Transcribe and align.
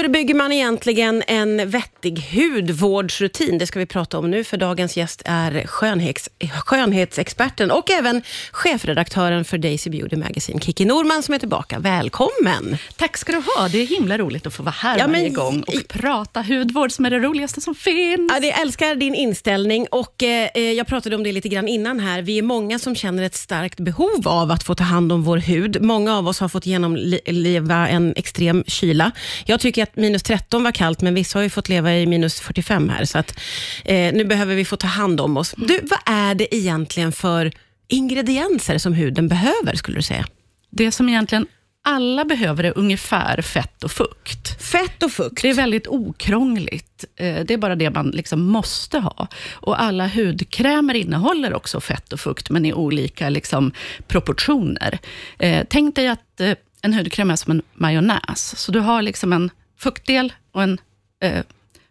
Hur 0.00 0.08
bygger 0.08 0.34
man 0.34 0.52
egentligen 0.52 1.22
en 1.26 1.70
vettig 1.70 2.18
hudvårdsrutin? 2.32 3.58
Det 3.58 3.66
ska 3.66 3.78
vi 3.78 3.86
prata 3.86 4.18
om 4.18 4.30
nu, 4.30 4.44
för 4.44 4.56
dagens 4.56 4.96
gäst 4.96 5.22
är 5.24 5.66
skönhets, 5.66 6.28
skönhetsexperten 6.64 7.70
och 7.70 7.90
även 7.90 8.22
chefredaktören 8.52 9.44
för 9.44 9.58
Daisy 9.58 9.90
Beauty 9.90 10.16
Magazine, 10.16 10.60
Kiki 10.60 10.84
Norman, 10.84 11.22
som 11.22 11.34
är 11.34 11.38
tillbaka. 11.38 11.78
Välkommen! 11.78 12.76
Tack 12.96 13.16
ska 13.16 13.32
du 13.32 13.38
ha. 13.38 13.68
Det 13.68 13.78
är 13.78 13.86
himla 13.86 14.18
roligt 14.18 14.46
att 14.46 14.54
få 14.54 14.62
vara 14.62 14.74
här 14.78 14.98
Ja, 14.98 15.06
men- 15.06 15.12
varje 15.12 15.28
gång 15.28 15.60
och 15.60 15.88
prata 15.88 16.42
hudvård 16.42 16.92
som 16.92 17.04
är 17.04 17.10
det 17.10 17.18
roligaste 17.18 17.60
som 17.60 17.74
finns. 17.74 18.32
Ja, 18.32 18.46
jag 18.46 18.60
älskar 18.60 18.94
din 18.94 19.14
inställning 19.14 19.86
och 19.90 20.22
eh, 20.22 20.72
jag 20.72 20.86
pratade 20.86 21.16
om 21.16 21.22
det 21.22 21.32
lite 21.32 21.48
grann 21.48 21.68
innan 21.68 22.00
här. 22.00 22.22
Vi 22.22 22.38
är 22.38 22.42
många 22.42 22.78
som 22.78 22.94
känner 22.96 23.22
ett 23.22 23.34
starkt 23.34 23.80
behov 23.80 24.28
av 24.28 24.50
att 24.50 24.62
få 24.62 24.74
ta 24.74 24.84
hand 24.84 25.12
om 25.12 25.22
vår 25.22 25.38
hud. 25.38 25.82
Många 25.82 26.18
av 26.18 26.28
oss 26.28 26.40
har 26.40 26.48
fått 26.48 26.66
genomleva 26.66 27.88
en 27.88 28.12
extrem 28.16 28.64
kyla. 28.66 29.12
Jag 29.46 29.60
tycker 29.60 29.82
att 29.82 29.89
minus 29.94 30.22
13 30.22 30.62
var 30.62 30.72
kallt, 30.72 31.00
men 31.00 31.14
vissa 31.14 31.38
har 31.38 31.42
ju 31.42 31.50
fått 31.50 31.68
leva 31.68 31.94
i 31.96 32.06
minus 32.06 32.40
45 32.40 32.88
här, 32.88 33.04
så 33.04 33.18
att 33.18 33.40
eh, 33.84 34.12
nu 34.14 34.24
behöver 34.24 34.54
vi 34.54 34.64
få 34.64 34.76
ta 34.76 34.86
hand 34.86 35.20
om 35.20 35.36
oss. 35.36 35.54
Du, 35.56 35.80
vad 35.82 35.98
är 36.14 36.34
det 36.34 36.54
egentligen 36.56 37.12
för 37.12 37.52
ingredienser 37.88 38.78
som 38.78 38.92
huden 38.92 39.28
behöver, 39.28 39.74
skulle 39.76 39.98
du 39.98 40.02
säga? 40.02 40.26
Det 40.70 40.92
som 40.92 41.08
egentligen 41.08 41.46
alla 41.84 42.24
behöver 42.24 42.64
är 42.64 42.78
ungefär 42.78 43.42
fett 43.42 43.84
och 43.84 43.90
fukt. 43.90 44.62
Fett 44.62 45.02
och 45.02 45.12
fukt. 45.12 45.42
Det 45.42 45.50
är 45.50 45.54
väldigt 45.54 45.86
okrångligt. 45.86 47.04
Eh, 47.16 47.44
Det 47.44 47.54
är 47.54 47.58
bara 47.58 47.76
det 47.76 47.90
man 47.90 48.10
liksom 48.10 48.40
måste 48.42 48.98
ha. 48.98 49.26
Och 49.52 49.82
alla 49.82 50.06
hudkrämer 50.08 50.94
innehåller 50.94 51.54
också 51.54 51.80
fett 51.80 52.12
och 52.12 52.20
fukt, 52.20 52.50
men 52.50 52.66
i 52.66 52.72
olika 52.72 53.28
liksom 53.28 53.72
proportioner. 54.08 54.98
Eh, 55.38 55.64
Tänk 55.70 55.94
dig 55.96 56.08
att 56.08 56.40
eh, 56.40 56.52
en 56.82 56.94
hudkräm 56.94 57.30
är 57.30 57.36
som 57.36 57.50
en 57.50 57.62
majonnäs. 57.74 58.54
Så 58.56 58.72
du 58.72 58.80
har 58.80 59.02
liksom 59.02 59.32
en 59.32 59.50
fuktdel 59.80 60.32
och 60.52 60.62
en 60.62 60.78
eh, 61.22 61.44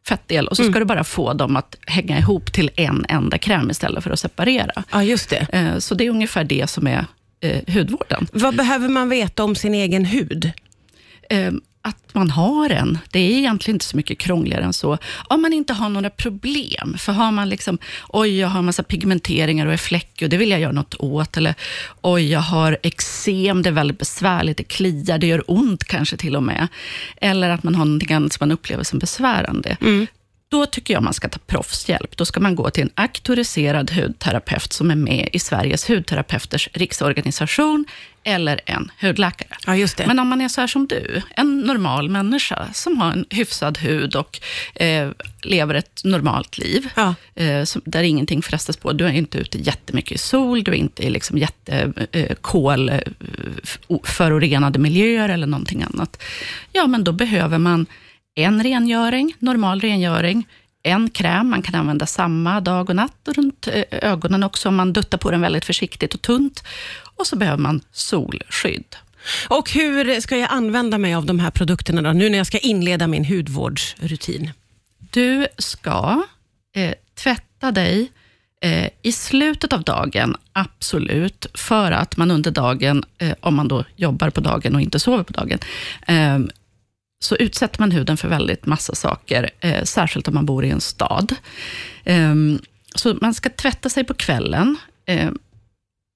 fettdel 0.08 0.48
och 0.48 0.58
så 0.58 0.64
ska 0.64 0.80
du 0.80 0.86
bara 0.86 1.04
få 1.04 1.34
dem 1.34 1.56
att 1.56 1.76
hänga 1.88 2.18
ihop 2.20 2.54
till 2.54 2.72
en 2.76 3.06
enda 3.10 3.38
kräm 3.38 3.70
istället 3.72 4.04
för 4.04 4.12
att 4.12 4.20
separera. 4.20 4.84
Ja, 4.92 5.04
just 5.04 5.30
det. 5.30 5.48
Eh, 5.54 5.78
Så 5.78 5.96
det 5.96 6.06
är 6.06 6.10
ungefär 6.10 6.44
det 6.44 6.70
som 6.70 6.88
är 6.88 7.06
eh, 7.42 7.74
hudvården. 7.74 8.28
Vad 8.34 8.56
behöver 8.56 8.90
man 8.90 9.10
veta 9.10 9.44
om 9.44 9.56
sin 9.56 9.74
egen 9.74 10.06
hud? 10.06 10.52
Att 11.82 12.14
man 12.14 12.30
har 12.30 12.70
en. 12.70 12.98
Det 13.12 13.20
är 13.20 13.38
egentligen 13.38 13.76
inte 13.76 13.86
så 13.86 13.98
mycket 13.98 14.18
krångligare 14.18 14.64
än 14.64 14.74
så. 14.74 14.98
Om 15.28 15.42
man 15.42 15.54
inte 15.54 15.74
har 15.74 15.90
några 15.90 16.10
problem. 16.10 16.96
För 16.98 17.12
har 17.12 17.32
man 17.32 17.50
liksom, 17.50 17.78
oj, 18.08 18.40
jag 18.40 18.48
har 18.48 18.62
massa 18.62 18.84
pigmenteringar 18.84 19.66
och 19.66 19.74
är 19.74 19.78
fläckig 19.78 20.26
och 20.26 20.30
det 20.30 20.38
vill 20.38 20.50
jag 20.50 20.60
göra 20.60 20.72
något 20.72 20.96
åt. 21.00 21.38
Eller, 21.38 21.56
oj, 22.02 22.32
jag 22.32 22.40
har 22.40 22.78
eksem, 22.84 23.62
det 23.62 23.70
är 23.70 23.74
väldigt 23.74 24.00
besvärligt, 24.00 24.58
det 24.58 24.64
kliar, 24.64 25.18
det 25.18 25.28
gör 25.28 25.44
ont 25.48 25.84
kanske 25.84 26.18
till 26.18 26.36
och 26.36 26.44
med. 26.44 26.68
Eller 27.22 27.50
att 27.50 27.64
man 27.64 27.76
har 27.76 27.86
någonting 27.86 28.14
annat 28.14 28.34
som 28.34 28.48
man 28.48 28.52
upplever 28.52 28.84
som 28.84 29.00
besvärande. 29.00 29.78
Då 30.52 30.66
tycker 30.66 30.94
jag 30.94 31.04
man 31.04 31.14
ska 31.14 31.30
ta 31.30 31.40
proffshjälp. 31.40 32.18
Då 32.18 32.26
ska 32.26 32.40
man 32.40 32.56
gå 32.56 32.70
till 32.70 32.84
en 32.84 32.90
auktoriserad 32.96 33.92
hudterapeut 33.92 34.74
som 34.74 34.92
är 34.92 34.96
med 34.96 35.30
i 35.34 35.40
Sveriges 35.40 35.90
hudterapeuters 35.90 36.70
riksorganisation 36.74 37.86
eller 38.24 38.60
en 38.66 38.92
hudläkare. 39.02 39.50
Ja, 39.68 39.76
just 39.76 39.98
det. 39.98 40.08
Men 40.08 40.20
om 40.20 40.28
man 40.28 40.42
är 40.42 40.48
så 40.48 40.62
här 40.62 40.68
som 40.68 40.88
du, 40.88 41.22
en 41.36 41.60
normal 41.60 42.10
människa 42.10 42.68
som 42.74 42.98
har 42.98 43.12
en 43.12 43.26
hyfsad 43.30 43.78
hud 43.78 44.16
och 44.16 44.40
eh, 44.76 45.10
lever 45.42 45.76
ett 45.76 46.02
normalt 46.04 46.58
liv, 46.58 46.90
Ja. 46.96 47.16
eh, 47.36 47.64
som, 47.64 47.82
där 47.86 48.04
ingenting 48.04 48.42
frestas 48.42 48.78
på. 48.78 48.94
Du 48.94 49.06
är 49.06 49.12
inte 49.12 49.38
ute 49.38 49.58
jättemycket 49.58 50.12
i 50.12 50.18
sol, 50.18 50.64
du 50.64 50.72
är 50.72 50.76
inte 50.76 51.04
i 51.04 51.10
liksom 51.10 51.38
jätte, 51.38 51.94
eh, 52.12 52.22
eh, 52.22 52.38
miljöer 54.80 55.30
eller 55.30 55.48
någonting 55.48 55.84
annat. 55.84 56.22
Ja, 56.72 56.88
men 56.88 57.04
då 57.04 57.12
behöver 57.12 57.58
man 57.58 57.86
en 58.36 58.64
rengöring, 58.64 59.36
normal 59.40 59.82
rengöring, 59.82 60.48
en 60.84 61.10
kräm, 61.10 61.50
man 61.50 61.62
kan 61.62 61.76
använda 61.76 62.06
samma 62.06 62.62
dag 62.62 62.90
och 62.90 62.96
natt 62.96 63.28
och 63.28 63.36
runt 63.36 63.68
eh, 63.68 63.84
ögonen 63.92 64.44
också, 64.44 64.70
om 64.70 64.76
man 64.76 64.94
duttar 64.94 65.18
på 65.18 65.32
den 65.32 65.42
väldigt 65.42 65.66
försiktigt 65.66 66.14
och 66.14 66.22
tunt. 66.22 66.64
Och 67.20 67.28
så 67.28 67.36
behöver 67.36 67.58
man 67.58 67.82
solskydd. 67.92 68.96
Och 69.48 69.72
hur 69.72 70.22
ska 70.22 70.38
jag 70.38 70.52
använda 70.52 70.98
mig 70.98 71.14
av 71.14 71.26
de 71.26 71.40
här 71.40 71.52
produkterna 71.52 72.02
då, 72.02 72.12
nu 72.12 72.30
när 72.30 72.38
jag 72.38 72.48
ska 72.48 72.58
inleda 72.58 73.08
min 73.08 73.26
hudvårdsrutin? 73.26 74.52
Du 75.12 75.48
ska 75.58 76.24
eh, 76.76 76.94
tvätta 77.16 77.72
dig 77.72 78.12
eh, 78.62 78.90
i 79.02 79.12
slutet 79.12 79.74
av 79.74 79.84
dagen, 79.84 80.36
absolut, 80.54 81.46
för 81.54 81.92
att 81.92 82.18
man 82.18 82.32
under 82.32 82.52
dagen, 82.52 83.04
eh, 83.18 83.36
om 83.40 83.56
man 83.56 83.68
då 83.68 83.84
jobbar 83.96 84.30
på 84.30 84.42
dagen 84.42 84.76
och 84.76 84.82
inte 84.82 85.00
sover 85.00 85.24
på 85.24 85.34
dagen, 85.34 85.60
eh, 86.08 86.40
så 87.22 87.36
utsätter 87.36 87.80
man 87.80 87.92
huden 87.92 88.18
för 88.18 88.28
väldigt 88.28 88.66
massa 88.66 88.96
saker, 88.96 89.50
eh, 89.60 89.84
särskilt 89.84 90.28
om 90.28 90.34
man 90.34 90.46
bor 90.46 90.66
i 90.66 90.70
en 90.70 90.82
stad. 90.82 91.36
Eh, 92.04 92.36
så 92.96 93.18
man 93.22 93.34
ska 93.34 93.50
tvätta 93.50 93.90
sig 93.90 94.04
på 94.04 94.14
kvällen. 94.14 94.78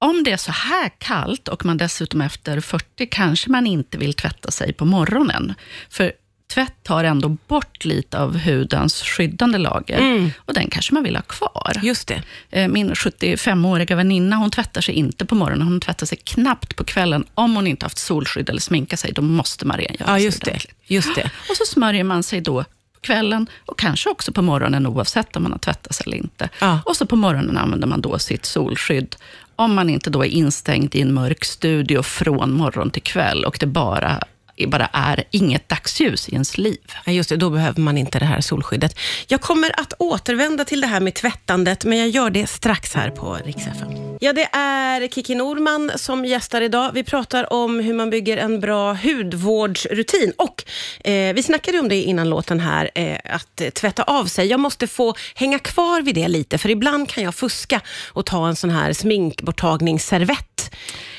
Om 0.03 0.23
det 0.23 0.31
är 0.31 0.37
så 0.37 0.51
här 0.51 0.91
kallt 0.97 1.47
och 1.47 1.65
man 1.65 1.77
dessutom 1.77 2.21
efter 2.21 2.59
40 2.59 3.07
kanske 3.11 3.49
man 3.49 3.67
inte 3.67 3.97
vill 3.97 4.13
tvätta 4.13 4.51
sig 4.51 4.73
på 4.73 4.85
morgonen. 4.85 5.53
För 5.89 6.11
tvätt 6.53 6.73
tar 6.83 7.03
ändå 7.03 7.29
bort 7.29 7.85
lite 7.85 8.19
av 8.19 8.37
hudens 8.37 9.01
skyddande 9.03 9.57
lager 9.57 10.31
och 10.37 10.53
den 10.53 10.67
kanske 10.69 10.93
man 10.93 11.03
vill 11.03 11.15
ha 11.15 11.23
kvar. 11.23 11.79
Just 11.83 12.07
det. 12.07 12.21
Eh, 12.51 12.67
Min 12.67 12.93
75-åriga 12.93 13.95
väninna, 13.95 14.35
hon 14.35 14.51
tvättar 14.51 14.81
sig 14.81 14.95
inte 14.95 15.25
på 15.25 15.35
morgonen, 15.35 15.67
hon 15.67 15.79
tvättar 15.79 16.05
sig 16.05 16.17
knappt 16.23 16.75
på 16.75 16.83
kvällen. 16.83 17.23
Om 17.33 17.55
hon 17.55 17.67
inte 17.67 17.85
haft 17.85 17.97
solskydd 17.97 18.49
eller 18.49 18.61
sminka 18.61 18.97
sig, 18.97 19.11
då 19.13 19.21
måste 19.21 19.65
man 19.67 19.77
rengöra 19.77 20.07
Ja, 20.07 20.15
sig 20.15 20.23
just 20.25 20.41
det. 20.41 20.51
ordentligt. 20.51 20.75
Just 20.85 21.15
det. 21.15 21.31
Och 21.49 21.57
så 21.57 21.65
smörjer 21.65 22.03
man 22.03 22.23
sig 22.23 22.41
då 22.41 22.63
på 22.63 22.99
kvällen 23.01 23.47
och 23.65 23.79
kanske 23.79 24.09
också 24.09 24.31
på 24.31 24.41
morgonen 24.41 24.87
oavsett 24.87 25.35
om 25.35 25.43
man 25.43 25.51
har 25.51 25.59
tvättat 25.59 25.95
sig 25.95 26.03
eller 26.07 26.17
inte. 26.17 26.49
Ja. 26.61 26.79
Och 26.85 26.95
så 26.95 27.05
på 27.05 27.15
morgonen 27.15 27.57
använder 27.57 27.87
man 27.87 28.01
då 28.01 28.19
sitt 28.19 28.45
solskydd. 28.45 29.15
Om 29.55 29.73
man 29.73 29.89
inte 29.89 30.09
då 30.09 30.25
är 30.25 30.29
instängd 30.29 30.95
i 30.95 31.01
en 31.01 31.13
mörk 31.13 31.45
studio 31.45 32.03
från 32.03 32.53
morgon 32.53 32.91
till 32.91 33.01
kväll 33.01 33.45
och 33.45 33.57
det 33.59 33.65
bara, 33.65 34.19
bara 34.67 34.89
är 34.93 35.23
inget 35.31 35.69
dagsljus 35.69 36.29
i 36.29 36.33
ens 36.33 36.57
liv. 36.57 36.91
Just 37.05 37.29
det, 37.29 37.35
då 37.35 37.49
behöver 37.49 37.81
man 37.81 37.97
inte 37.97 38.19
det 38.19 38.25
här 38.25 38.41
solskyddet. 38.41 38.99
Jag 39.27 39.41
kommer 39.41 39.79
att 39.79 39.93
återvända 39.99 40.65
till 40.65 40.81
det 40.81 40.87
här 40.87 40.99
med 40.99 41.13
tvättandet, 41.13 41.85
men 41.85 41.97
jag 41.97 42.09
gör 42.09 42.29
det 42.29 42.47
strax 42.47 42.93
här 42.93 43.09
på 43.09 43.37
Rix 43.45 43.67
FM. 43.67 44.12
Ja, 44.23 44.33
det 44.33 44.49
är 44.51 45.07
Kiki 45.07 45.35
Norman 45.35 45.91
som 45.95 46.25
gästar 46.25 46.61
idag. 46.61 46.91
Vi 46.93 47.03
pratar 47.03 47.53
om 47.53 47.79
hur 47.79 47.93
man 47.93 48.09
bygger 48.09 48.37
en 48.37 48.59
bra 48.59 48.93
hudvårdsrutin 48.93 50.33
och 50.37 50.63
eh, 51.07 51.33
vi 51.33 51.43
snackade 51.43 51.79
om 51.79 51.89
det 51.89 51.95
innan 51.95 52.29
låten 52.29 52.59
här, 52.59 52.91
eh, 52.95 53.17
att 53.23 53.61
tvätta 53.73 54.03
av 54.03 54.25
sig. 54.25 54.47
Jag 54.47 54.59
måste 54.59 54.87
få 54.87 55.13
hänga 55.35 55.59
kvar 55.59 56.01
vid 56.01 56.15
det 56.15 56.27
lite, 56.27 56.57
för 56.57 56.69
ibland 56.69 57.09
kan 57.09 57.23
jag 57.23 57.35
fuska 57.35 57.81
och 58.07 58.25
ta 58.25 58.47
en 58.47 58.55
sån 58.55 58.69
här 58.69 58.93
sminkborttagningsservett. 58.93 60.71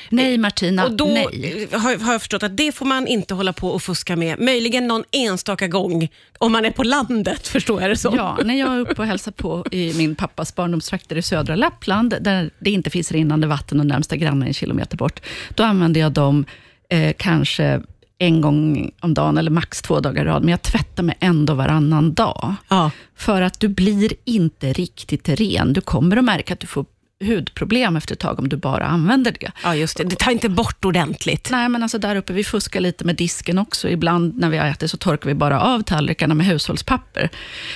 Nej, 0.09 0.37
Martina, 0.37 0.85
Och 0.85 0.91
då 0.93 1.05
nej. 1.05 1.67
har, 1.71 1.97
har 1.97 2.11
jag 2.11 2.21
förstått 2.21 2.43
att 2.43 2.57
det 2.57 2.71
får 2.71 2.85
man 2.85 3.07
inte 3.07 3.33
hålla 3.33 3.53
på 3.53 3.69
och 3.69 3.81
fuska 3.81 4.15
med. 4.15 4.39
Möjligen 4.39 4.87
någon 4.87 5.03
enstaka 5.11 5.67
gång 5.67 6.09
om 6.37 6.51
man 6.51 6.65
är 6.65 6.71
på 6.71 6.83
landet, 6.83 7.47
förstår 7.47 7.81
jag 7.81 7.91
det 7.91 7.97
som. 7.97 8.15
Ja, 8.15 8.37
när 8.43 8.59
jag 8.59 8.75
är 8.75 8.79
uppe 8.79 9.01
och 9.01 9.07
hälsar 9.07 9.31
på 9.31 9.65
i 9.71 9.93
min 9.93 10.15
pappas 10.15 10.55
barndomstrakter 10.55 11.15
i 11.15 11.21
södra 11.21 11.55
Lappland, 11.55 12.15
där 12.21 12.49
det 12.59 12.71
inte 12.71 12.89
finns 12.89 13.11
rinnande 13.11 13.47
vatten 13.47 13.79
och 13.79 13.85
närmsta 13.85 14.15
grannen 14.15 14.43
är 14.43 14.47
en 14.47 14.53
kilometer 14.53 14.97
bort, 14.97 15.21
då 15.55 15.63
använder 15.63 16.01
jag 16.01 16.11
dem 16.11 16.45
eh, 16.89 17.13
kanske 17.17 17.81
en 18.17 18.41
gång 18.41 18.91
om 18.99 19.13
dagen, 19.13 19.37
eller 19.37 19.51
max 19.51 19.81
två 19.81 19.99
dagar 19.99 20.21
i 20.21 20.25
rad, 20.25 20.41
men 20.41 20.49
jag 20.51 20.61
tvättar 20.61 21.03
mig 21.03 21.17
ändå 21.19 21.53
varannan 21.53 22.13
dag. 22.13 22.53
Ja. 22.67 22.91
För 23.15 23.41
att 23.41 23.59
du 23.59 23.67
blir 23.67 24.13
inte 24.23 24.73
riktigt 24.73 25.29
ren. 25.29 25.73
Du 25.73 25.81
kommer 25.81 26.17
att 26.17 26.23
märka 26.23 26.53
att 26.53 26.59
du 26.59 26.67
får 26.67 26.85
hudproblem 27.23 27.95
efter 27.95 28.13
ett 28.13 28.19
tag 28.19 28.39
om 28.39 28.49
du 28.49 28.57
bara 28.57 28.85
använder 28.85 29.35
det. 29.39 29.51
ja, 29.63 29.75
just 29.75 29.97
det. 29.97 30.03
Det 30.03 30.15
tar 30.15 30.31
inte 30.31 30.49
bort 30.49 30.85
ordentligt. 30.85 31.47
Nej, 31.51 31.69
men 31.69 31.83
alltså 31.83 31.97
där 31.97 32.15
uppe, 32.15 32.33
vi 32.33 32.43
fuskar 32.43 32.79
lite 32.79 33.05
med 33.05 33.15
disken 33.15 33.57
också. 33.57 33.89
Ibland 33.89 34.37
när 34.37 34.49
vi 34.49 34.57
ätit 34.57 34.91
så 34.91 34.97
torkar 34.97 35.27
vi 35.29 35.33
bara 35.33 35.61
av 35.61 35.81
tallrikarna 35.81 36.33
med 36.33 36.45
hushållspapper. 36.45 37.29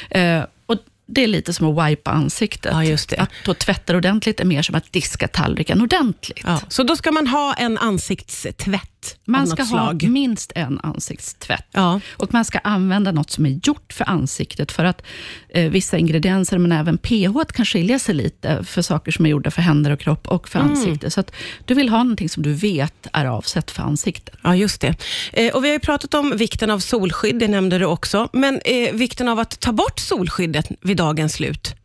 Eh, 0.09 0.43
och 0.65 0.77
det 1.05 1.23
är 1.23 1.27
lite 1.27 1.53
som 1.53 1.77
att 1.77 1.89
wipa 1.89 2.11
ansiktet. 2.11 2.71
Ja, 2.73 2.83
just 2.83 3.09
det. 3.09 3.17
Att 3.17 3.29
då 3.45 3.53
tvätta 3.53 3.97
ordentligt 3.97 4.39
är 4.39 4.45
mer 4.45 4.61
som 4.61 4.75
att 4.75 4.93
diska 4.93 5.27
tallriken 5.27 5.81
ordentligt. 5.81 6.43
Ja. 6.45 6.59
Så 6.67 6.83
då 6.83 6.95
ska 6.95 7.11
man 7.11 7.27
ha 7.27 7.53
en 7.53 7.77
ansiktstvätt 7.77 8.98
av 9.05 9.31
Man 9.31 9.47
ska 9.47 9.63
ha 9.63 9.67
slag. 9.69 10.09
minst 10.09 10.51
en 10.55 10.79
ansiktstvätt. 10.83 11.67
Ja. 11.71 11.99
Och 12.17 12.33
man 12.33 12.45
ska 12.45 12.59
använda 12.59 13.11
något 13.11 13.31
som 13.31 13.45
är 13.45 13.59
gjort 13.63 13.93
för 13.93 14.09
ansiktet, 14.09 14.71
för 14.71 14.85
att 14.85 15.01
eh, 15.49 15.69
vissa 15.71 15.97
ingredienser, 15.97 16.57
men 16.57 16.71
även 16.71 16.97
pH 16.97 17.51
kan 17.53 17.65
skilja 17.65 17.99
sig 17.99 18.15
lite 18.15 18.63
för 18.63 18.81
saker 18.81 19.11
som 19.11 19.25
är 19.25 19.29
gjorda 19.29 19.51
för 19.51 19.61
händer 19.61 19.91
och 19.91 19.99
kropp 19.99 20.27
och 20.27 20.49
för 20.49 20.59
ansikte. 20.59 21.11
Så 21.11 21.19
att 21.19 21.31
du 21.65 21.73
vill 21.73 21.89
ha 21.89 21.97
någonting 21.97 22.29
som 22.29 22.43
du 22.43 22.53
vet 22.53 23.07
är 23.13 23.25
avsett 23.25 23.71
för 23.71 23.83
ansiktet. 23.83 24.35
Ja, 24.43 24.55
just 24.55 24.81
det. 24.81 24.95
Eh, 25.33 25.55
och 25.55 25.63
vi 25.63 25.67
har 25.67 25.73
ju 25.73 25.79
pratat 25.79 26.13
om 26.13 26.37
vikten 26.37 26.69
av 26.69 26.79
solskydd, 26.79 27.39
det 27.39 27.47
nämnde 27.47 27.77
du 27.77 27.85
också. 27.85 28.29
Men 28.33 28.61
eh, 28.65 28.93
vikten 28.93 29.27
av 29.27 29.39
att 29.39 29.59
ta 29.59 29.71
bort 29.71 29.99
solskyddet 29.99 30.69
vid 30.81 30.97
dagens 30.97 31.33
slut. 31.33 31.75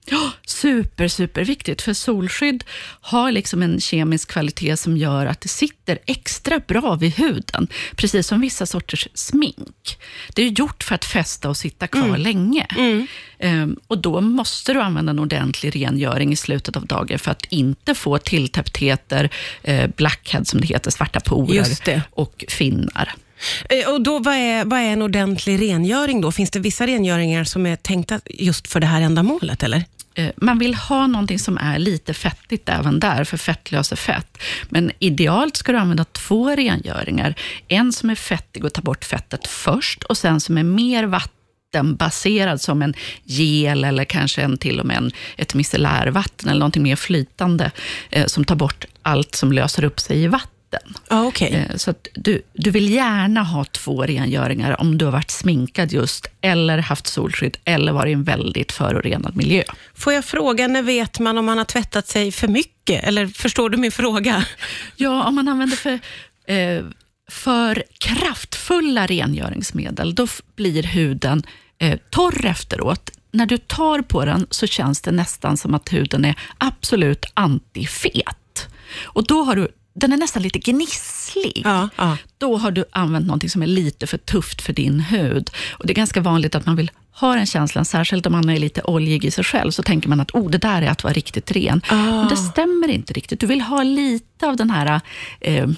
Super, 0.47 1.09
superviktigt. 1.09 1.83
För 1.83 1.93
solskydd 1.93 2.65
har 3.01 3.33
liksom 3.33 3.63
en 3.63 3.81
kemisk 3.81 4.29
kvalitet 4.31 4.77
som 4.77 4.97
gör 4.97 5.27
att 5.27 5.41
det 5.41 5.49
sitter 5.49 5.99
extra 6.07 6.59
bra 6.59 6.95
vid 6.95 7.15
huden. 7.15 7.69
Precis 7.97 8.27
som 8.27 8.41
vissa 8.41 8.67
sorters 8.67 9.09
smink. 9.15 9.99
Det 10.35 10.43
är 10.43 10.47
gjort 10.49 10.83
för 10.85 10.95
att 10.95 11.05
fästa 11.05 11.49
och 11.49 11.57
sitta 11.57 11.87
kvar 11.87 12.05
Mm. 12.09 12.21
länge. 12.21 12.67
Ehm, 13.39 13.77
och 13.87 13.99
Då 13.99 14.21
måste 14.21 14.73
du 14.73 14.81
använda 14.81 15.11
en 15.11 15.19
ordentlig 15.19 15.77
rengöring 15.77 16.33
i 16.33 16.37
slutet 16.37 16.77
av 16.77 16.87
dagen 16.87 17.19
för 17.19 17.31
att 17.31 17.45
inte 17.45 17.95
få 17.95 18.19
tilltäpptheter, 18.19 19.31
eh, 19.63 19.91
blackhead 19.97 20.45
som 20.45 20.61
det 20.61 20.67
heter, 20.67 20.91
svarta 20.91 21.21
porer 21.21 21.65
och 22.11 22.45
finnar. 22.49 23.15
Eh, 23.71 23.89
Och 23.93 24.01
då, 24.01 24.19
vad, 24.19 24.35
är, 24.35 24.65
vad 24.65 24.79
är 24.79 24.85
en 24.85 25.03
ordentlig 25.03 25.61
rengöring 25.61 26.21
då? 26.21 26.33
Finns 26.33 26.51
det 26.51 26.59
vissa 26.61 26.87
rengöringar 26.87 27.45
som 27.45 27.67
är 27.67 27.77
tänkta 27.77 28.21
just 28.31 28.69
för 28.69 28.81
det 28.81 28.87
här 28.87 29.01
ändamålet? 29.01 29.63
Eller? 29.63 29.85
Eh, 30.15 30.31
man 30.37 30.59
vill 30.59 30.75
ha 30.75 31.07
någonting 31.07 31.39
som 31.39 31.59
är 31.59 31.79
lite 31.79 32.15
fettigt 32.15 32.69
även 32.69 33.01
där, 33.01 33.25
för 33.25 33.37
fett 33.37 33.73
löser 33.73 33.97
fett. 33.97 34.39
Men 34.69 34.91
idealt 34.99 35.57
ska 35.57 35.73
du 35.73 35.79
använda 35.79 36.05
två 36.05 36.51
rengöringar. 36.51 37.35
En 37.69 37.93
som 37.93 38.11
är 38.11 38.15
fettig 38.15 38.65
och 38.65 38.73
tar 38.73 38.83
bort 38.83 39.05
fettet 39.05 39.47
först 39.47 40.03
och 40.03 40.17
sen 40.17 40.41
som 40.41 40.59
är 40.59 40.63
mer 40.63 41.05
vattenbaserad 41.05 42.61
som 42.61 42.83
en 42.83 42.95
gel 43.25 43.85
eller 43.85 44.05
kanske 44.05 44.43
en, 44.43 44.59
till 44.59 44.81
och 44.81 44.87
med 44.87 44.97
en, 44.97 45.11
ett 45.37 45.55
micellärvatten 45.55 46.49
eller 46.49 46.61
någonting 46.61 46.83
mer 46.83 46.97
flytande 46.97 47.71
eh, 48.11 48.27
som 48.27 48.45
tar 48.45 48.57
bort 48.57 48.85
allt 49.03 49.35
som 49.35 49.53
löser 49.53 49.85
upp 49.85 50.01
sig 50.01 50.23
i 50.23 50.27
vatten. 50.27 50.54
Ja, 51.09 51.25
okej. 51.27 51.67
Eh, 51.71 51.77
Så 51.77 51.91
att 51.91 52.09
du, 52.15 52.43
du 52.53 52.71
vill 52.71 52.91
gärna 52.93 53.43
ha 53.43 53.65
två 53.65 54.03
rengöringar 54.03 54.81
om 54.81 54.99
du 54.99 55.05
har 55.05 55.13
varit 55.13 55.31
sminkad 55.31 55.93
just, 55.93 56.27
eller 56.41 56.79
haft 56.79 57.07
solskydd, 57.07 57.57
eller 57.65 57.93
varit 57.93 58.11
i 58.11 58.13
en 58.13 58.25
väldigt 58.25 58.73
förorenad 58.73 59.37
miljö. 59.37 59.63
Får 59.95 60.13
jag 60.13 60.25
fråga, 60.25 60.69
när 60.69 60.83
vet 60.83 61.19
man 61.19 61.39
om 61.39 61.45
man 61.45 61.59
har 61.59 61.65
tvättat 61.65 62.07
sig 62.09 62.33
för 62.33 62.49
mycket? 62.49 63.05
Eller 63.05 63.27
förstår 63.27 63.71
du 63.71 63.77
min 63.77 63.93
fråga? 63.93 64.45
Ja, 64.97 65.25
om 65.25 65.35
man 65.35 65.49
använder 65.49 65.77
för, 65.77 65.99
eh, 66.55 66.85
för 67.31 67.85
kraftfulla 67.99 69.07
rengöringsmedel, 69.07 70.15
då 70.15 70.27
blir 70.57 70.83
huden 70.83 71.43
eh, 71.79 71.99
torr 72.11 72.47
efteråt. 72.47 73.11
När 73.33 73.47
du 73.47 73.57
tar 73.59 74.03
på 74.03 74.25
den 74.25 74.47
så 74.51 74.67
känns 74.67 75.01
det 75.01 75.11
nästan 75.13 75.57
som 75.57 75.75
att 75.75 75.93
huden 75.93 76.25
är 76.25 76.35
absolut 76.59 77.27
antifet. 77.35 78.69
Och 79.05 79.27
då 79.27 79.43
har 79.43 79.57
du, 79.57 79.69
den 79.95 80.13
är 80.13 80.17
nästan 80.17 80.43
lite 80.43 80.59
gnisslig. 80.59 81.63
Ja, 81.65 81.89
ja. 81.97 82.17
Då 82.39 82.57
har 82.57 82.71
du 82.71 82.85
använt 82.91 83.27
något 83.27 83.51
som 83.51 83.63
är 83.63 83.67
lite 83.67 84.07
för 84.07 84.19
tufft 84.19 84.63
för 84.63 84.73
din 84.73 85.01
hud. 85.01 85.51
Och 85.73 85.87
Det 85.87 85.93
är 85.93 85.95
ganska 85.95 86.21
vanligt 86.21 86.55
att 86.55 86.67
man 86.67 86.77
vill 86.77 86.91
ha 87.13 87.35
den 87.35 87.47
känslan, 87.47 87.85
särskilt 87.85 88.27
om 88.27 88.33
man 88.33 88.49
är 88.49 88.59
lite 88.59 88.83
oljig 88.83 89.25
i 89.25 89.31
sig 89.31 89.45
själv, 89.45 89.71
så 89.71 89.83
tänker 89.83 90.09
man 90.09 90.21
att 90.21 90.35
oh, 90.35 90.51
det 90.51 90.59
där 90.59 90.83
är 90.83 90.91
att 90.91 91.05
vara 91.05 91.13
riktigt 91.13 91.51
ren. 91.51 91.81
Ah. 91.89 91.97
Men 91.97 92.29
det 92.29 92.37
stämmer 92.37 92.89
inte 92.89 93.13
riktigt. 93.13 93.41
Du 93.41 93.47
vill 93.47 93.61
ha 93.61 93.83
lite 93.83 94.47
av 94.49 94.57
den 94.57 94.71
här 94.71 95.01
eh, 95.41 95.69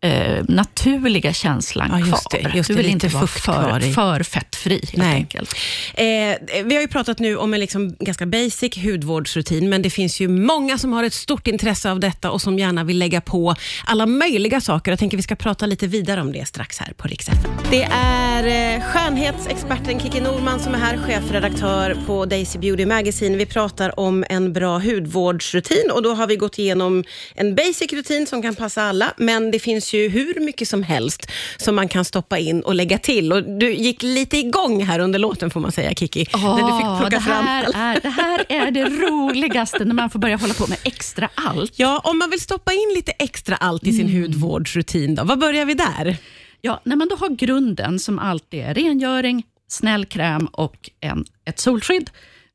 eh, 0.00 0.44
naturliga 0.48 1.32
känslan 1.32 1.88
Ja, 1.92 1.98
just 1.98 2.28
kvar. 2.30 2.42
det, 2.42 2.56
just 2.56 2.68
du 2.68 2.74
det, 2.74 2.82
vill 2.82 2.86
lite 2.92 3.06
inte 3.06 3.16
vara 3.16 3.26
för, 3.26 3.84
i. 3.84 3.92
för 3.92 4.22
fettfri, 4.22 4.72
helt 4.74 4.96
Nej. 4.96 5.14
enkelt. 5.14 5.54
Eh, 5.94 6.64
vi 6.64 6.74
har 6.74 6.80
ju 6.80 6.88
pratat 6.88 7.18
nu 7.18 7.36
om 7.36 7.54
en 7.54 7.60
liksom 7.60 7.96
ganska 8.00 8.26
basic 8.26 8.76
hudvårdsrutin, 8.84 9.68
men 9.68 9.82
det 9.82 9.90
finns 9.90 10.20
ju 10.20 10.28
många 10.28 10.78
som 10.78 10.92
har 10.92 11.04
ett 11.04 11.14
stort 11.14 11.46
intresse 11.46 11.90
av 11.90 12.00
detta 12.00 12.30
och 12.30 12.40
som 12.42 12.58
gärna 12.58 12.84
vill 12.84 12.98
lägga 12.98 13.20
på 13.20 13.54
alla 13.86 14.06
möjliga 14.06 14.60
saker. 14.60 14.92
Jag 14.92 14.98
tänker 14.98 15.16
vi 15.16 15.22
ska 15.22 15.36
prata 15.36 15.66
lite 15.66 15.86
vidare 15.86 16.20
om 16.20 16.32
det 16.32 16.48
strax 16.48 16.78
här 16.78 16.92
på 16.92 17.08
Rix. 17.08 17.26
Det 17.70 17.82
är 17.92 18.74
eh, 18.76 18.82
skönhetsexperten 18.82 20.00
Kiki 20.00 20.20
Norman 20.20 20.60
som 20.60 20.74
är 20.74 20.78
här, 20.78 20.96
chefredaktör 20.98 21.96
på 22.06 22.24
Daisy 22.24 22.58
Beauty 22.58 22.86
Magazine. 22.86 23.36
Vi 23.36 23.46
pratar 23.46 24.00
om 24.00 24.24
en 24.28 24.52
bra 24.52 24.78
hudvårdsrutin 24.78 25.90
och 25.90 26.02
då 26.02 26.14
har 26.14 26.26
vi 26.26 26.36
gått 26.36 26.58
igenom 26.58 27.04
en 27.34 27.54
basic 27.54 27.92
rutin 27.92 28.26
som 28.26 28.42
kan 28.42 28.54
passa 28.54 28.82
alla, 28.82 29.12
men 29.16 29.50
det 29.50 29.58
finns 29.58 29.87
ju 29.94 30.08
hur 30.08 30.40
mycket 30.40 30.68
som 30.68 30.82
helst 30.82 31.30
som 31.56 31.74
man 31.74 31.88
kan 31.88 32.04
stoppa 32.04 32.38
in 32.38 32.62
och 32.62 32.74
lägga 32.74 32.98
till. 32.98 33.32
Och 33.32 33.42
du 33.42 33.72
gick 33.72 34.02
lite 34.02 34.38
igång 34.38 34.84
här 34.84 34.98
under 34.98 35.18
låten 35.18 35.50
får 35.50 35.60
man 35.60 35.72
säga, 35.72 35.94
Kiki. 35.94 36.26
när 36.32 36.72
du 36.72 36.78
fick 36.78 37.00
plocka 37.00 37.16
det, 37.16 37.20
fram 37.20 37.46
här 37.46 37.64
är, 37.74 38.00
det 38.00 38.08
här 38.08 38.44
är 38.48 38.70
det 38.70 38.84
roligaste, 39.08 39.84
när 39.84 39.94
man 39.94 40.10
får 40.10 40.18
börja 40.18 40.36
hålla 40.36 40.54
på 40.54 40.66
med 40.66 40.78
extra 40.84 41.28
allt. 41.34 41.72
Ja, 41.76 42.00
om 42.04 42.18
man 42.18 42.30
vill 42.30 42.40
stoppa 42.40 42.72
in 42.72 42.92
lite 42.94 43.12
extra 43.12 43.56
allt 43.56 43.84
i 43.86 43.92
sin 43.92 44.22
hudvårdsrutin, 44.22 45.14
då, 45.14 45.24
vad 45.24 45.38
börjar 45.38 45.64
vi 45.64 45.74
där? 45.74 46.16
Ja, 46.60 46.80
när 46.84 46.96
man 46.96 47.08
då 47.08 47.16
har 47.16 47.28
grunden 47.28 47.98
som 47.98 48.18
alltid 48.18 48.60
är 48.60 48.74
rengöring, 48.74 49.42
snäll 49.68 50.06
kräm 50.06 50.46
och 50.46 50.90
en, 51.00 51.24
ett 51.44 51.58
solskydd. 51.58 52.10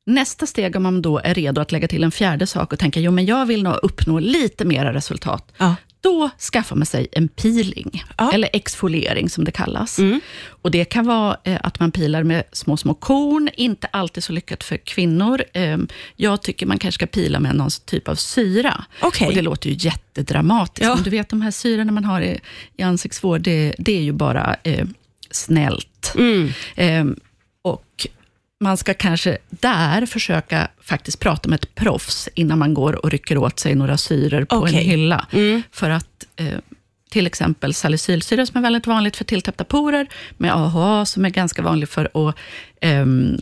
Nästa 0.06 0.46
steg 0.46 0.76
om 0.76 0.82
man 0.82 1.02
då 1.02 1.18
är 1.18 1.34
redo 1.34 1.60
att 1.60 1.72
lägga 1.72 1.88
till 1.88 2.04
en 2.04 2.10
fjärde 2.10 2.46
sak 2.46 2.72
och 2.72 2.78
tänka, 2.78 3.00
jo 3.00 3.10
men 3.10 3.26
jag 3.26 3.46
vill 3.46 3.62
nog 3.62 3.74
uppnå 3.82 4.18
lite 4.18 4.64
mera 4.64 4.94
resultat. 4.94 5.52
Ja. 5.58 5.74
Då 6.04 6.30
skaffar 6.52 6.76
man 6.76 6.86
sig 6.86 7.06
en 7.12 7.28
peeling, 7.28 8.04
Ja. 8.18 8.32
eller 8.32 8.48
exfoliering 8.52 9.30
som 9.30 9.44
det 9.44 9.50
kallas. 9.50 9.98
Och 10.46 10.70
Det 10.70 10.84
kan 10.84 11.06
vara 11.06 11.36
eh, 11.44 11.58
att 11.62 11.80
man 11.80 11.92
pilar 11.92 12.22
med 12.22 12.44
små, 12.52 12.76
små 12.76 12.94
korn, 12.94 13.48
inte 13.56 13.86
alltid 13.86 14.24
så 14.24 14.32
lyckat 14.32 14.64
för 14.64 14.76
kvinnor. 14.76 15.42
Eh, 15.52 15.78
jag 16.16 16.42
tycker 16.42 16.66
man 16.66 16.78
kanske 16.78 16.96
ska 16.98 17.06
pila 17.06 17.40
med 17.40 17.56
någon 17.56 17.70
typ 17.86 18.08
av 18.08 18.14
syra. 18.14 18.84
Okej. 19.02 19.28
Och 19.28 19.34
Det 19.34 19.42
låter 19.42 19.70
ju 19.70 19.76
jättedramatiskt, 19.78 20.84
Ja. 20.88 20.94
men 20.94 21.04
du 21.04 21.10
vet 21.10 21.28
de 21.28 21.42
här 21.42 21.50
syrorna 21.50 21.92
man 21.92 22.04
har 22.04 22.20
i, 22.20 22.40
i 22.76 22.82
ansiktsvård, 22.82 23.40
det, 23.40 23.74
det 23.78 23.96
är 23.98 24.02
ju 24.02 24.12
bara 24.12 24.56
eh, 24.62 24.86
snällt. 25.30 26.14
Eh, 26.76 27.04
och 27.62 28.06
man 28.64 28.76
ska 28.76 28.94
kanske 28.94 29.38
där 29.50 30.06
försöka 30.06 30.68
faktiskt 30.80 31.20
prata 31.20 31.48
med 31.48 31.56
ett 31.56 31.74
proffs 31.74 32.28
innan 32.34 32.58
man 32.58 32.74
går 32.74 33.04
och 33.04 33.10
rycker 33.10 33.38
åt 33.38 33.58
sig 33.58 33.74
några 33.74 33.96
syror 33.96 34.44
på 34.44 34.56
Okej. 34.56 34.78
en 34.78 34.84
hylla. 34.84 35.26
För 35.70 35.90
att 35.90 36.24
eh, 36.36 36.58
till 37.10 37.26
exempel 37.26 37.74
salicylsyra 37.74 38.46
som 38.46 38.58
är 38.58 38.62
väldigt 38.62 38.86
vanligt 38.86 39.16
för 39.16 39.24
tilltäppta 39.24 39.64
porer, 39.64 40.06
med 40.36 40.54
AHA 40.54 41.04
som 41.04 41.24
är 41.24 41.30
ganska 41.30 41.62
vanligt 41.62 41.90
för 41.90 42.28
att 42.28 42.36
ehm, 42.80 43.38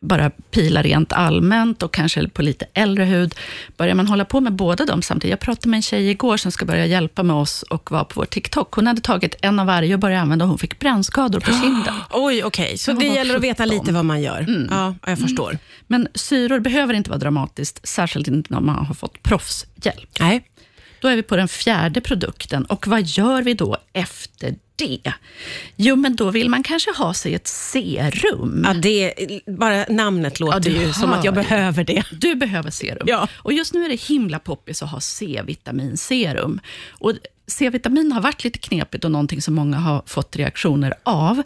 bara 0.00 0.30
pila 0.30 0.82
rent 0.82 1.12
allmänt 1.12 1.82
och 1.82 1.94
kanske 1.94 2.28
på 2.28 2.42
lite 2.42 2.66
äldre 2.74 3.04
hud. 3.04 3.34
Börjar 3.76 3.94
man 3.94 4.06
hålla 4.06 4.24
på 4.24 4.40
med 4.40 4.52
båda 4.52 4.84
dem 4.84 5.02
samtidigt. 5.02 5.30
Jag 5.30 5.40
pratade 5.40 5.68
med 5.68 5.78
en 5.78 5.82
tjej 5.82 6.10
igår 6.10 6.36
som 6.36 6.52
ska 6.52 6.64
börja 6.64 6.86
hjälpa 6.86 7.22
med 7.22 7.36
oss 7.36 7.62
och 7.62 7.90
var 7.90 8.04
på 8.04 8.20
vår 8.20 8.24
TikTok. 8.26 8.72
Hon 8.74 8.86
hade 8.86 9.00
tagit 9.00 9.34
en 9.42 9.60
av 9.60 9.66
varje 9.66 9.94
och 9.94 10.00
börjat 10.00 10.22
använda 10.22 10.44
och 10.44 10.48
hon 10.48 10.58
fick 10.58 10.78
brännskador 10.78 11.40
på 11.40 11.52
kinden. 11.62 11.94
Oj, 12.10 12.44
okej. 12.44 12.78
Så 12.78 12.90
Jag 12.90 12.98
det 12.98 13.06
gäller 13.06 13.36
att 13.36 13.42
veta 13.42 13.64
17. 13.64 13.78
lite 13.78 13.92
vad 13.92 14.04
man 14.04 14.22
gör. 14.22 14.66
Ja, 14.70 14.94
jag 15.06 15.18
förstår. 15.18 15.58
Men 15.86 16.08
syror 16.14 16.60
behöver 16.60 16.94
inte 16.94 17.10
vara 17.10 17.18
dramatiskt, 17.20 17.88
särskilt 17.88 18.28
inte 18.28 18.54
om 18.54 18.66
man 18.66 18.86
har 18.86 18.94
fått 18.94 19.22
proffshjälp. 19.22 20.08
Nej. 20.20 20.49
Då 21.00 21.08
är 21.08 21.16
vi 21.16 21.22
på 21.22 21.36
den 21.36 21.48
fjärde 21.48 22.00
produkten 22.00 22.64
och 22.64 22.86
vad 22.86 23.02
gör 23.02 23.42
vi 23.42 23.54
då 23.54 23.76
efter 23.92 24.54
det? 24.76 25.12
Jo, 25.76 25.96
men 25.96 26.16
då 26.16 26.30
vill 26.30 26.48
man 26.48 26.62
kanske 26.62 26.90
ha 26.90 27.14
sig 27.14 27.34
ett 27.34 27.46
serum. 27.46 28.64
Ja, 28.66 28.74
det, 28.74 29.14
bara 29.46 29.84
namnet 29.88 30.40
låter 30.40 30.70
Ja, 30.70 30.82
ju 30.82 30.92
som 30.92 31.12
att 31.12 31.24
jag 31.24 31.34
behöver 31.34 31.84
det. 31.84 32.04
Du 32.10 32.34
behöver 32.34 32.70
serum. 32.70 33.06
Ja. 33.06 33.28
Och 33.32 33.52
just 33.52 33.74
nu 33.74 33.84
är 33.84 33.88
det 33.88 34.00
himla 34.00 34.38
poppis 34.38 34.82
att 34.82 34.90
ha 34.90 35.00
C-vitaminserum. 35.00 36.60
Och 36.90 37.12
C-vitamin 37.50 38.12
har 38.12 38.20
varit 38.20 38.44
lite 38.44 38.58
knepigt 38.58 39.04
och 39.04 39.10
någonting 39.10 39.42
som 39.42 39.54
många 39.54 39.76
har 39.76 40.02
fått 40.06 40.36
reaktioner 40.36 40.94
av. 41.02 41.42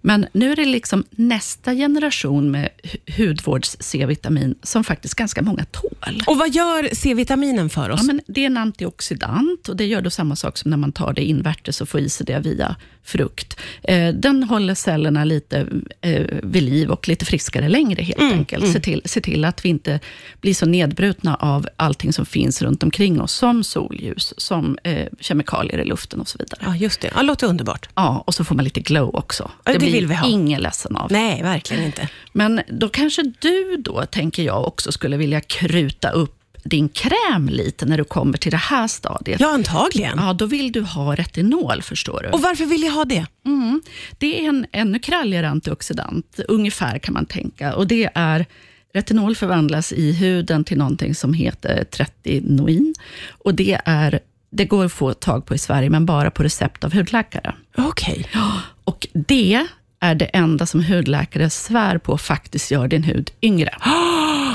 Men 0.00 0.26
nu 0.32 0.52
är 0.52 0.56
det 0.56 0.64
liksom 0.64 1.04
nästa 1.10 1.74
generation 1.74 2.50
med 2.50 2.68
hu- 2.82 3.28
hudvårds-C-vitamin 3.28 4.54
som 4.62 4.84
faktiskt 4.84 5.14
ganska 5.14 5.42
många 5.42 5.64
tål. 5.64 6.22
Och 6.26 6.38
vad 6.38 6.54
gör 6.54 6.94
C-vitaminen 6.94 7.70
för 7.70 7.90
oss? 7.90 8.00
Ja, 8.00 8.06
men 8.06 8.20
det 8.26 8.40
är 8.40 8.46
en 8.46 8.56
antioxidant 8.56 9.68
och 9.68 9.76
det 9.76 9.86
gör 9.86 10.00
då 10.00 10.10
samma 10.10 10.36
sak 10.36 10.58
som 10.58 10.70
när 10.70 10.76
man 10.76 10.92
tar 10.92 11.12
det 11.12 11.24
invärtes 11.24 11.80
och 11.80 11.88
får 11.88 12.00
i 12.00 12.08
sig 12.08 12.26
det 12.26 12.38
via 12.38 12.76
frukt. 13.02 13.58
Eh, 13.82 14.08
den 14.14 14.42
håller 14.42 14.74
cellerna 14.74 15.24
lite 15.24 15.66
eh, 16.00 16.26
vid 16.42 16.62
liv 16.62 16.90
och 16.90 17.08
lite 17.08 17.24
friskare 17.24 17.68
längre 17.68 18.02
helt 18.02 18.32
enkelt. 18.32 18.72
Se, 18.72 18.80
till, 18.80 19.02
se 19.04 19.20
till 19.20 19.44
att 19.44 19.64
vi 19.64 19.68
inte 19.68 20.00
blir 20.40 20.54
så 20.54 20.66
nedbrutna 20.66 21.34
av 21.34 21.68
allting 21.76 22.12
som 22.12 22.26
finns 22.26 22.62
runt 22.62 22.82
omkring 22.82 23.20
oss, 23.20 23.32
som 23.32 23.64
solljus, 23.64 24.34
som 24.36 24.78
eh, 24.82 25.06
kemikalier 25.20 25.47
i 25.72 25.84
luften 25.84 26.20
och 26.20 26.28
så 26.28 26.38
vidare. 26.38 26.60
Ja, 26.64 26.76
just 26.76 27.00
det. 27.00 27.10
Ja, 27.14 27.22
låter 27.22 27.46
underbart. 27.46 27.88
Ja, 27.94 28.24
och 28.26 28.34
så 28.34 28.44
får 28.44 28.54
man 28.54 28.64
lite 28.64 28.80
glow 28.80 29.14
också. 29.14 29.50
Ja, 29.64 29.72
det 29.72 29.78
blir 29.78 29.92
vill 29.92 30.06
vi 30.06 30.14
ha. 30.14 30.28
ingen 30.28 30.60
ledsen 30.60 30.96
av. 30.96 31.12
Nej, 31.12 31.42
verkligen 31.42 31.84
inte. 31.84 32.08
Men 32.32 32.60
då 32.68 32.88
kanske 32.88 33.22
du 33.38 33.76
då, 33.78 34.06
tänker 34.06 34.42
jag, 34.42 34.66
också 34.66 34.92
skulle 34.92 35.16
vilja 35.16 35.40
kruta 35.40 36.10
upp 36.10 36.34
din 36.64 36.88
kräm 36.88 37.48
lite 37.48 37.86
när 37.86 37.98
du 37.98 38.04
kommer 38.04 38.38
till 38.38 38.50
det 38.50 38.56
här 38.56 38.88
stadiet. 38.88 39.40
Ja, 39.40 39.54
antagligen. 39.54 40.18
Ja, 40.18 40.32
då 40.32 40.46
vill 40.46 40.72
du 40.72 40.82
ha 40.82 41.14
retinol, 41.14 41.82
förstår 41.82 42.20
du. 42.22 42.28
Och 42.28 42.40
varför 42.40 42.64
vill 42.64 42.82
jag 42.82 42.92
ha 42.92 43.04
det? 43.04 43.26
Mm. 43.46 43.82
Det 44.18 44.44
är 44.44 44.48
en 44.48 44.66
ännu 44.72 44.98
kralligare 44.98 45.48
antioxidant, 45.48 46.40
ungefär 46.48 46.98
kan 46.98 47.14
man 47.14 47.26
tänka. 47.26 47.74
Och 47.74 47.86
det 47.86 48.10
är 48.14 48.46
Retinol 48.92 49.36
förvandlas 49.36 49.92
i 49.92 50.12
huden 50.12 50.64
till 50.64 50.78
någonting 50.78 51.14
som 51.14 51.32
heter 51.34 51.84
tretinoin. 51.84 52.94
Och 53.30 53.54
det, 53.54 53.80
är, 53.84 54.20
det 54.50 54.64
går 54.64 54.84
att 54.84 54.92
få 54.92 55.14
tag 55.14 55.46
på 55.46 55.54
i 55.54 55.58
Sverige, 55.58 55.90
men 55.90 56.06
bara 56.06 56.30
på 56.30 56.42
recept 56.42 56.84
av 56.84 56.94
hudläkare. 56.94 57.54
Okej. 57.76 58.28
Och 58.84 59.06
det 59.12 59.66
är 60.00 60.14
det 60.14 60.24
enda 60.24 60.66
som 60.66 60.84
hudläkare 60.84 61.50
svär 61.50 61.98
på 61.98 62.18
faktiskt 62.18 62.70
gör 62.70 62.88
din 62.88 63.02
hud 63.02 63.30
yngre. 63.42 63.74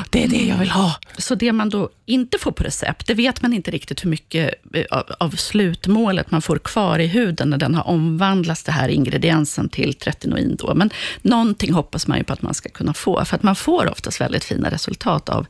Det 0.09 0.23
är 0.23 0.27
det 0.27 0.45
jag 0.45 0.57
vill 0.57 0.69
ha. 0.69 0.95
Så 1.17 1.35
det 1.35 1.51
man 1.51 1.69
då 1.69 1.89
inte 2.05 2.37
får 2.39 2.51
på 2.51 2.63
recept, 2.63 3.07
det 3.07 3.13
vet 3.13 3.41
man 3.41 3.53
inte 3.53 3.71
riktigt 3.71 4.05
hur 4.05 4.09
mycket 4.09 4.53
eh, 4.73 4.83
av, 4.91 5.03
av 5.19 5.29
slutmålet 5.29 6.31
man 6.31 6.41
får 6.41 6.57
kvar 6.57 6.99
i 6.99 7.07
huden 7.07 7.49
när 7.49 7.57
den 7.57 7.75
har 7.75 7.87
omvandlats, 7.87 8.63
den 8.63 8.75
här 8.75 8.89
ingrediensen, 8.89 9.69
till 9.69 9.93
tretinoin. 9.93 10.55
Då. 10.55 10.75
Men 10.75 10.89
någonting 11.21 11.73
hoppas 11.73 12.07
man 12.07 12.17
ju 12.17 12.23
på 12.23 12.33
att 12.33 12.41
man 12.41 12.53
ska 12.53 12.69
kunna 12.69 12.93
få, 12.93 13.25
för 13.25 13.35
att 13.35 13.43
man 13.43 13.55
får 13.55 13.91
oftast 13.91 14.21
väldigt 14.21 14.43
fina 14.43 14.71
resultat 14.71 15.29
av 15.29 15.47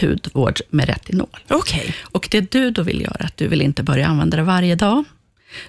hudvård 0.00 0.60
med 0.70 0.86
retinol. 0.88 1.38
Okej. 1.48 1.94
Och 2.02 2.28
det 2.30 2.52
du 2.52 2.70
då 2.70 2.82
vill 2.82 3.00
göra, 3.00 3.24
att 3.24 3.36
du 3.36 3.48
vill 3.48 3.62
inte 3.62 3.82
börja 3.82 4.06
använda 4.06 4.36
det 4.36 4.42
varje 4.42 4.74
dag. 4.74 5.04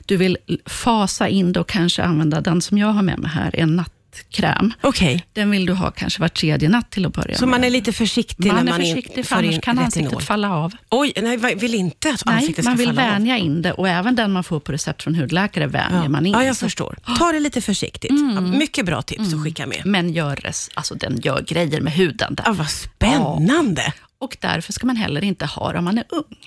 Du 0.06 0.18
vill 0.18 0.38
fasa 0.66 1.28
in 1.28 1.54
det 1.54 1.60
och 1.60 1.70
kanske 1.70 2.04
använda 2.04 2.42
den 2.42 2.62
som 2.62 2.78
jag 2.78 2.88
har 2.88 3.02
med 3.02 3.20
mig 3.20 3.32
här, 3.32 3.56
en 3.60 3.76
nattkräm. 4.16 4.74
Okej. 4.82 5.26
Den 5.34 5.52
vill 5.52 5.66
du 5.66 5.74
ha 5.74 5.92
kanske 5.92 6.22
var 6.22 6.28
tredje 6.28 6.70
natt 6.70 6.92
till 6.92 7.06
att 7.06 7.14
börja 7.14 7.36
Så 7.38 7.46
med. 7.46 7.52
man 7.52 7.64
är 7.64 7.70
lite 7.70 7.94
försiktig 7.94 8.48
Man 8.48 8.56
när 8.56 8.62
är 8.74 8.78
man 8.78 8.82
in- 8.82 8.96
försiktig, 8.96 9.26
för 9.26 9.36
annars 9.36 9.62
kan 9.62 9.80
retinol. 9.80 9.86
ansiktet 9.86 10.28
falla 10.28 10.52
av. 10.56 10.72
Oj, 10.90 11.14
nej, 11.22 11.38
vill 11.56 11.76
inte 11.76 12.10
att 12.10 12.26
Nej, 12.26 12.36
ansiktet 12.36 12.66
ska 12.66 12.70
man 12.70 12.78
vill 12.78 12.88
falla 12.88 13.04
av. 13.06 13.12
vänja 13.14 13.38
in 13.38 13.62
det 13.62 13.72
och 13.74 13.88
även 13.90 14.16
den 14.16 14.32
man 14.32 14.44
får 14.44 14.60
på 14.60 14.72
recept 14.72 15.04
från 15.04 15.16
hudläkare 15.16 15.68
vänjer 15.68 16.04
Ja. 16.04 16.10
man 16.10 16.26
in. 16.26 16.34
ja, 16.34 16.44
jag 16.44 16.56
Så- 16.56 16.66
förstår. 16.66 16.98
Ta 17.20 17.32
det 17.32 17.40
lite 17.40 17.62
försiktigt. 17.62 18.12
Mm. 18.12 18.36
Ja, 18.36 18.42
mycket 18.42 18.86
bra 18.86 19.02
tips 19.02 19.34
att 19.34 19.44
skicka 19.44 19.68
med. 19.68 19.82
Men 19.86 20.14
gör 20.14 20.40
alltså 20.74 20.96
den 20.96 21.20
gör 21.24 21.42
grejer 21.42 21.82
med 21.82 21.94
huden. 21.94 22.36
Där. 22.36 22.44
Ja, 22.48 22.54
vad 22.54 22.70
spännande. 22.70 23.94
Och 24.20 24.38
därför 24.42 24.74
ska 24.74 24.88
man 24.88 24.96
heller 24.96 25.24
inte 25.24 25.46
ha 25.46 25.72
det 25.72 25.78
om 25.80 25.86
man 25.86 25.98
är 25.98 26.04
ung. 26.10 26.38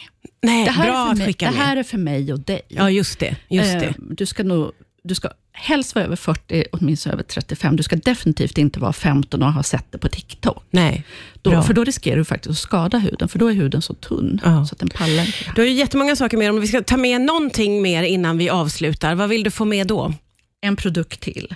Nej, 0.42 0.64
Det 0.64 0.70
här, 0.70 0.84
bra 0.86 1.00
är, 1.00 1.04
för 1.04 1.12
att 1.12 1.18
mig, 1.18 1.26
skicka 1.26 1.46
det 1.46 1.52
med. 1.56 1.66
här 1.66 1.76
är 1.76 1.82
för 1.82 1.98
mig 1.98 2.32
och 2.32 2.40
dig. 2.40 2.60
Ja, 2.68 2.90
just 2.90 3.18
det. 3.18 3.36
Just 3.48 3.74
Eh, 3.74 3.80
det. 3.80 3.94
Du 3.98 4.26
ska 4.26 4.42
nog 4.42 4.72
du 5.04 5.14
ska 5.14 5.28
helst 5.56 5.94
vara 5.94 6.04
över 6.04 6.16
40, 6.16 6.64
åtminstone 6.72 7.12
över 7.12 7.22
35. 7.22 7.76
Du 7.76 7.82
ska 7.82 7.96
definitivt 7.96 8.58
inte 8.58 8.80
vara 8.80 8.92
15 8.92 9.42
och 9.42 9.52
ha 9.52 9.62
sett 9.62 9.92
det 9.92 9.98
på 9.98 10.08
TikTok. 10.08 10.64
Nej, 10.70 11.04
Då, 11.42 11.62
för 11.62 11.74
då 11.74 11.84
riskerar 11.84 12.16
du 12.16 12.24
faktiskt 12.24 12.50
att 12.50 12.58
skada 12.58 12.98
huden, 12.98 13.28
för 13.28 13.38
då 13.38 13.46
är 13.48 13.52
huden 13.54 13.82
så 13.82 13.94
tunn, 13.94 14.40
Ja. 14.44 14.66
så 14.66 14.72
att 14.74 14.78
den 14.78 14.88
pallar 14.88 15.26
inte. 15.26 15.52
Du 15.54 15.60
har 15.60 15.66
ju 15.66 15.72
jättemånga 15.74 16.16
saker 16.16 16.36
med. 16.36 16.50
Om 16.50 16.60
vi 16.60 16.66
ska 16.66 16.82
ta 16.82 16.96
med 16.96 17.20
någonting 17.20 17.82
mer 17.82 18.02
innan 18.02 18.38
vi 18.38 18.48
avslutar, 18.50 19.14
vad 19.14 19.28
vill 19.28 19.42
du 19.42 19.50
få 19.50 19.64
med 19.64 19.86
då? 19.86 20.12
en 20.60 20.76
produkt 20.76 21.20
till. 21.20 21.54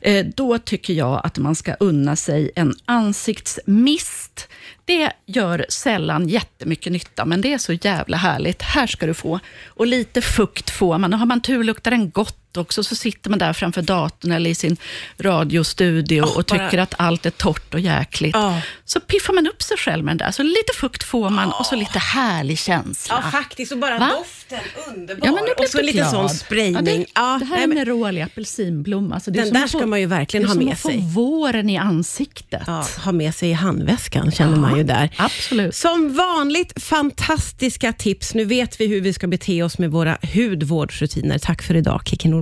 Eh, 0.00 0.26
då 0.36 0.58
tycker 0.58 0.94
jag 0.94 1.20
att 1.24 1.38
man 1.38 1.54
ska 1.54 1.74
unna 1.74 2.16
sig 2.16 2.50
en 2.56 2.74
ansiktsmist. 2.84 4.48
Det 4.84 5.12
gör 5.26 5.66
sällan 5.68 6.28
jättemycket 6.28 6.92
nytta, 6.92 7.24
men 7.24 7.40
det 7.40 7.52
är 7.52 7.58
så 7.58 7.72
jävla 7.72 8.16
härligt. 8.16 8.62
Här 8.62 8.86
ska 8.86 9.06
du 9.06 9.14
få. 9.14 9.40
Och 9.66 9.86
lite 9.86 10.22
fukt 10.22 10.70
får 10.70 10.98
man. 10.98 11.12
Och 11.12 11.18
har 11.18 11.26
man 11.26 11.40
tur 11.40 11.64
luktar 11.64 11.90
den 11.90 12.10
gott 12.10 12.45
också, 12.56 12.84
så 12.84 12.96
sitter 12.96 13.30
man 13.30 13.38
där 13.38 13.52
framför 13.52 13.82
datorn 13.82 14.32
eller 14.32 14.50
i 14.50 14.54
sin 14.54 14.76
radiostudio 15.18 16.22
Oh, 16.22 16.36
och 16.36 16.44
bara- 16.48 16.66
tycker 16.68 16.78
att 16.82 16.94
allt 16.98 17.26
är 17.26 17.30
torrt 17.30 17.74
och 17.74 17.80
jäkligt. 17.80 18.34
Ja. 18.34 18.60
Så 18.84 19.00
piffar 19.00 19.32
man 19.34 19.46
upp 19.46 19.62
sig 19.62 19.76
själv 19.76 20.04
med 20.04 20.12
den 20.12 20.26
där. 20.26 20.32
Så 20.32 20.42
lite 20.42 20.72
fukt 20.74 21.02
får 21.02 21.30
man 21.30 21.52
och 21.52 21.66
så 21.66 21.76
lite 21.76 21.98
härlig 21.98 22.58
känsla. 22.58 23.22
Ja, 23.24 23.30
faktiskt. 23.30 23.72
Och 23.72 23.78
bara 23.78 23.98
Va? 23.98 24.10
doften, 24.18 24.58
underbar. 24.94 25.26
Ja, 25.26 25.32
men 25.34 25.44
nu 25.44 25.50
och 25.64 25.68
så 25.70 25.78
en 25.78 25.86
liten 25.86 26.10
sån 26.10 26.28
sprayning. 26.30 27.06
Ja, 27.14 27.38
det, 27.40 27.44
det 27.44 27.44
här 27.50 27.62
är 27.62 27.66
men- 27.66 27.76
neroli 27.78 28.22
apelsinblomma. 28.22 29.20
Så 29.20 29.30
det 29.30 29.38
är 29.40 29.44
Den 29.44 29.54
där 29.54 29.64
att 29.64 29.70
få- 29.72 29.78
ska 29.78 29.86
man 29.86 30.00
ju 30.00 30.06
verkligen 30.06 30.42
det 30.42 30.46
är 30.46 30.48
ha 30.48 30.54
som 30.54 30.64
med 30.64 30.72
att 30.72 30.80
få 30.80 30.88
sig. 30.88 31.00
våren 31.14 31.70
i 31.70 31.76
ansiktet. 31.76 32.62
Ja, 32.66 32.86
ha 33.04 33.12
med 33.12 33.34
sig 33.34 33.50
i 33.50 33.52
handväskan, 33.52 34.32
känner 34.32 34.56
man 34.56 34.76
ju 34.76 34.82
där. 34.82 35.10
Absolut. 35.16 35.74
Som 35.74 36.14
vanligt 36.14 36.82
fantastiska 36.82 37.92
tips. 37.92 38.34
Nu 38.34 38.44
vet 38.44 38.80
vi 38.80 38.86
hur 38.86 39.00
vi 39.00 39.12
ska 39.12 39.26
bete 39.26 39.62
oss 39.62 39.78
med 39.78 39.90
våra 39.90 40.18
hudvårdsrutiner. 40.34 41.38
Tack 41.38 41.62
för 41.62 41.74
idag, 41.74 41.92
Norman. 41.96 42.32